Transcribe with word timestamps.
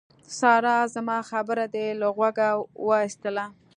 سارا! 0.37 0.77
زما 0.95 1.17
خبره 1.29 1.65
دې 1.73 1.87
له 1.99 2.07
غوږه 2.15 2.49
واېستله. 2.87 3.45